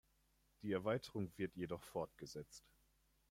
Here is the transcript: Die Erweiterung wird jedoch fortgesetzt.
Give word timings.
Die 0.63 0.71
Erweiterung 0.71 1.31
wird 1.37 1.55
jedoch 1.57 1.83
fortgesetzt. 1.83 2.65